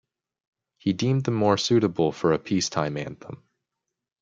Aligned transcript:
He 0.79 0.93
deemed 0.93 1.25
them 1.25 1.35
more 1.35 1.59
suitable 1.59 2.11
for 2.11 2.33
a 2.33 2.39
peacetime 2.39 2.97
anthem. 2.97 3.43